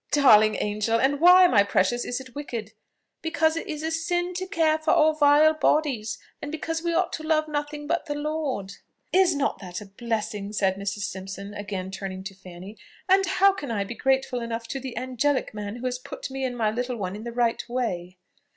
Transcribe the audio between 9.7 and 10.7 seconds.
a blessing?"